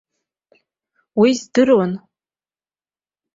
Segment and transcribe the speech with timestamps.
[1.19, 1.91] Уи здыруан.